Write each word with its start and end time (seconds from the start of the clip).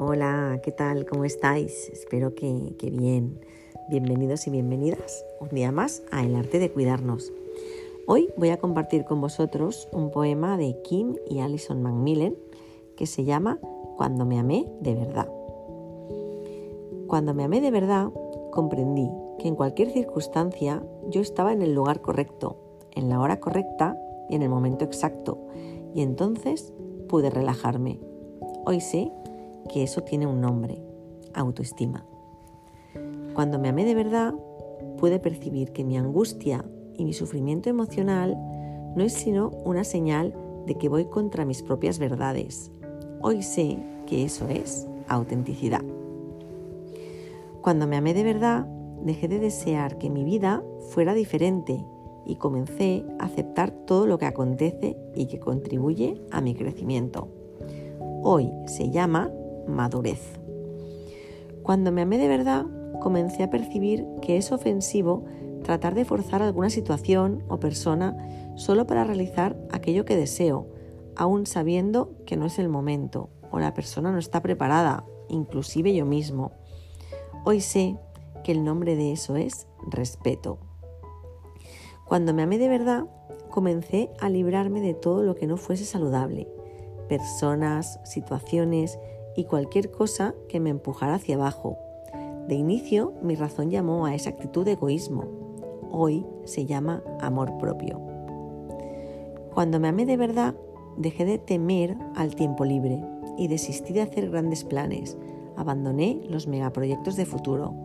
Hola, 0.00 0.60
¿qué 0.62 0.70
tal? 0.70 1.06
¿Cómo 1.06 1.24
estáis? 1.24 1.88
Espero 1.92 2.32
que, 2.32 2.72
bien. 2.92 3.40
Bienvenidos 3.88 4.46
y 4.46 4.50
bienvenidas 4.50 5.24
un 5.40 5.48
día 5.48 5.72
más 5.72 6.04
a 6.12 6.22
El 6.22 6.36
arte 6.36 6.60
de 6.60 6.70
cuidarnos. 6.70 7.32
Hoy 8.06 8.32
voy 8.36 8.50
a 8.50 8.58
compartir 8.58 9.04
con 9.04 9.20
vosotros 9.20 9.88
un 9.90 10.12
poema 10.12 10.56
de 10.56 10.80
Kim 10.82 11.16
y 11.28 11.40
Alison 11.40 11.82
Macmillan 11.82 12.36
que 12.96 13.06
se 13.06 13.24
llama 13.24 13.58
Cuando 13.96 14.24
me 14.24 14.38
amé 14.38 14.72
de 14.80 14.94
verdad. 14.94 15.28
Cuando 17.08 17.34
me 17.34 17.42
amé 17.42 17.60
de 17.60 17.72
verdad, 17.72 18.08
comprendí 18.52 19.10
que 19.40 19.48
en 19.48 19.56
cualquier 19.56 19.90
circunstancia 19.90 20.80
yo 21.08 21.20
estaba 21.20 21.52
en 21.52 21.60
el 21.60 21.74
lugar 21.74 22.02
correcto, 22.02 22.56
en 22.92 23.08
la 23.08 23.18
hora 23.18 23.40
correcta 23.40 23.98
y 24.30 24.36
en 24.36 24.42
el 24.42 24.48
momento 24.48 24.84
exacto, 24.84 25.38
y 25.92 26.02
entonces 26.02 26.72
pude 27.08 27.30
relajarme. 27.30 27.98
Hoy 28.64 28.80
sé 28.80 29.10
que 29.68 29.82
eso 29.82 30.02
tiene 30.02 30.26
un 30.26 30.40
nombre, 30.40 30.82
autoestima. 31.34 32.04
Cuando 33.34 33.58
me 33.58 33.68
amé 33.68 33.84
de 33.84 33.94
verdad, 33.94 34.34
pude 34.98 35.20
percibir 35.20 35.72
que 35.72 35.84
mi 35.84 35.96
angustia 35.96 36.64
y 36.94 37.04
mi 37.04 37.12
sufrimiento 37.12 37.70
emocional 37.70 38.36
no 38.96 39.04
es 39.04 39.12
sino 39.12 39.50
una 39.64 39.84
señal 39.84 40.34
de 40.66 40.74
que 40.74 40.88
voy 40.88 41.04
contra 41.06 41.44
mis 41.44 41.62
propias 41.62 41.98
verdades. 41.98 42.72
Hoy 43.22 43.42
sé 43.42 43.78
que 44.06 44.24
eso 44.24 44.48
es 44.48 44.88
autenticidad. 45.06 45.82
Cuando 47.62 47.86
me 47.86 47.96
amé 47.96 48.14
de 48.14 48.24
verdad, 48.24 48.66
dejé 49.02 49.28
de 49.28 49.38
desear 49.38 49.98
que 49.98 50.10
mi 50.10 50.24
vida 50.24 50.62
fuera 50.90 51.14
diferente 51.14 51.84
y 52.26 52.36
comencé 52.36 53.04
a 53.18 53.26
aceptar 53.26 53.70
todo 53.70 54.06
lo 54.06 54.18
que 54.18 54.26
acontece 54.26 54.96
y 55.14 55.26
que 55.26 55.38
contribuye 55.38 56.20
a 56.30 56.40
mi 56.40 56.54
crecimiento. 56.54 57.28
Hoy 58.22 58.50
se 58.66 58.90
llama 58.90 59.30
madurez. 59.68 60.20
Cuando 61.62 61.92
me 61.92 62.02
amé 62.02 62.18
de 62.18 62.28
verdad, 62.28 62.66
comencé 63.00 63.42
a 63.42 63.50
percibir 63.50 64.06
que 64.22 64.36
es 64.36 64.52
ofensivo 64.52 65.24
tratar 65.62 65.94
de 65.94 66.04
forzar 66.04 66.42
alguna 66.42 66.70
situación 66.70 67.44
o 67.48 67.60
persona 67.60 68.16
solo 68.56 68.86
para 68.86 69.04
realizar 69.04 69.56
aquello 69.70 70.04
que 70.04 70.16
deseo, 70.16 70.66
aun 71.16 71.46
sabiendo 71.46 72.14
que 72.26 72.36
no 72.36 72.46
es 72.46 72.58
el 72.58 72.68
momento 72.68 73.30
o 73.50 73.58
la 73.58 73.74
persona 73.74 74.10
no 74.12 74.18
está 74.18 74.40
preparada, 74.40 75.04
inclusive 75.28 75.94
yo 75.94 76.06
mismo. 76.06 76.52
Hoy 77.44 77.60
sé 77.60 77.96
que 78.44 78.52
el 78.52 78.64
nombre 78.64 78.96
de 78.96 79.12
eso 79.12 79.36
es 79.36 79.66
respeto. 79.86 80.58
Cuando 82.06 82.32
me 82.32 82.42
amé 82.42 82.58
de 82.58 82.68
verdad, 82.68 83.04
comencé 83.50 84.10
a 84.20 84.28
librarme 84.28 84.80
de 84.80 84.94
todo 84.94 85.22
lo 85.22 85.34
que 85.34 85.46
no 85.46 85.56
fuese 85.56 85.84
saludable, 85.84 86.48
personas, 87.08 88.00
situaciones 88.04 88.98
y 89.38 89.44
cualquier 89.44 89.92
cosa 89.92 90.34
que 90.48 90.58
me 90.58 90.68
empujara 90.68 91.14
hacia 91.14 91.36
abajo. 91.36 91.78
De 92.48 92.56
inicio, 92.56 93.12
mi 93.22 93.36
razón 93.36 93.70
llamó 93.70 94.04
a 94.04 94.16
esa 94.16 94.30
actitud 94.30 94.64
de 94.64 94.72
egoísmo. 94.72 95.26
Hoy 95.92 96.26
se 96.42 96.66
llama 96.66 97.04
amor 97.20 97.56
propio. 97.56 98.00
Cuando 99.54 99.78
me 99.78 99.86
amé 99.86 100.06
de 100.06 100.16
verdad, 100.16 100.56
dejé 100.96 101.24
de 101.24 101.38
temer 101.38 101.96
al 102.16 102.34
tiempo 102.34 102.64
libre 102.64 103.00
y 103.36 103.46
desistí 103.46 103.92
de 103.92 104.02
hacer 104.02 104.28
grandes 104.28 104.64
planes. 104.64 105.16
Abandoné 105.56 106.20
los 106.28 106.48
megaproyectos 106.48 107.14
de 107.14 107.24
futuro. 107.24 107.76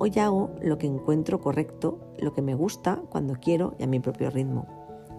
Hoy 0.00 0.10
hago 0.18 0.50
lo 0.60 0.78
que 0.78 0.88
encuentro 0.88 1.40
correcto, 1.40 2.00
lo 2.18 2.34
que 2.34 2.42
me 2.42 2.56
gusta 2.56 3.00
cuando 3.08 3.34
quiero 3.34 3.76
y 3.78 3.84
a 3.84 3.86
mi 3.86 4.00
propio 4.00 4.30
ritmo. 4.30 4.66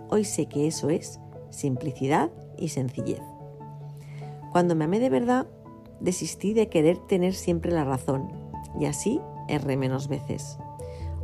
Hoy 0.09 0.25
sé 0.25 0.47
que 0.47 0.67
eso 0.67 0.89
es 0.89 1.22
simplicidad 1.52 2.31
y 2.57 2.67
sencillez. 2.67 3.22
Cuando 4.52 4.75
me 4.75 4.85
amé 4.85 5.00
de 5.00 5.09
verdad, 5.09 5.47
desistí 6.00 6.53
de 6.53 6.69
querer 6.69 6.97
tener 6.97 7.33
siempre 7.33 7.72
la 7.72 7.84
razón 7.84 8.29
y 8.79 8.85
así 8.85 9.19
erré 9.47 9.78
menos 9.78 10.07
veces. 10.07 10.57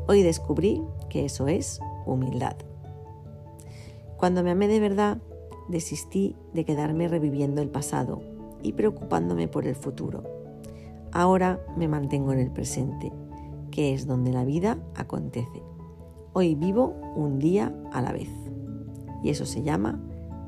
Hoy 0.08 0.22
descubrí 0.22 0.84
que 1.10 1.26
eso 1.26 1.48
es 1.48 1.80
humildad. 2.06 2.56
Cuando 4.18 4.44
me 4.44 4.52
amé 4.52 4.68
de 4.68 4.80
verdad, 4.80 5.18
desistí 5.68 6.36
de 6.54 6.66
quedarme 6.66 7.08
reviviendo 7.08 7.62
el 7.62 7.70
pasado 7.70 8.22
y 8.62 8.74
preocupándome 8.74 9.48
por 9.48 9.68
el 9.68 9.76
futuro. 9.76 10.24
Ahora 11.12 11.60
me 11.78 11.88
mantengo 11.88 12.34
en 12.34 12.40
el 12.40 12.52
presente 12.52 13.12
que 13.76 13.94
es 13.94 14.08
donde 14.08 14.32
la 14.32 14.46
vida 14.46 14.78
acontece. 14.96 15.62
Hoy 16.32 16.56
vivo 16.56 16.96
un 17.16 17.40
día 17.40 17.76
a 17.92 18.02
la 18.02 18.14
vez. 18.14 18.30
Y 19.22 19.30
eso 19.30 19.46
se 19.46 19.64
llama 19.64 20.00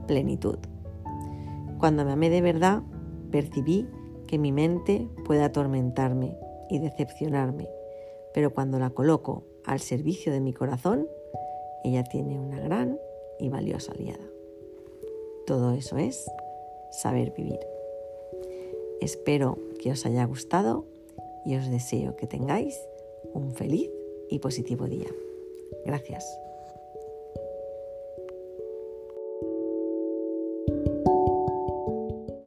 plenitud. 0.07 0.57
Cuando 1.77 2.05
me 2.05 2.13
amé 2.13 2.29
de 2.29 2.41
verdad, 2.41 2.83
percibí 3.29 3.85
que 4.27 4.37
mi 4.37 4.51
mente 4.51 5.07
puede 5.25 5.43
atormentarme 5.43 6.37
y 6.69 6.79
decepcionarme, 6.79 7.69
pero 8.33 8.53
cuando 8.53 8.77
la 8.79 8.89
coloco 8.91 9.43
al 9.65 9.79
servicio 9.79 10.31
de 10.31 10.41
mi 10.41 10.53
corazón, 10.53 11.07
ella 11.83 12.03
tiene 12.03 12.39
una 12.39 12.59
gran 12.59 12.99
y 13.39 13.49
valiosa 13.49 13.93
aliada. 13.93 14.25
Todo 15.45 15.71
eso 15.73 15.97
es 15.97 16.29
saber 16.91 17.33
vivir. 17.35 17.59
Espero 19.01 19.57
que 19.79 19.91
os 19.91 20.05
haya 20.05 20.25
gustado 20.25 20.85
y 21.45 21.55
os 21.55 21.69
deseo 21.69 22.15
que 22.15 22.27
tengáis 22.27 22.77
un 23.33 23.53
feliz 23.53 23.89
y 24.29 24.39
positivo 24.39 24.85
día. 24.87 25.09
Gracias. 25.85 26.46